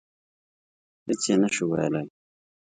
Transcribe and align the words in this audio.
هېڅ 1.05 1.21
یې 1.29 1.35
نه 1.41 1.49
شو 1.55 1.63
ویلای. 1.71 2.07